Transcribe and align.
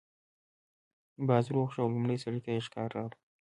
باز 1.27 1.45
روغ 1.55 1.67
شو 1.73 1.81
او 1.83 1.91
لومړي 1.93 2.17
سړي 2.23 2.39
ته 2.45 2.49
یې 2.55 2.61
شکار 2.67 2.89
راوړ. 2.95 3.11